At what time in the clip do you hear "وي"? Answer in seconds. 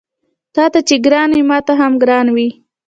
1.35-1.43, 2.35-2.49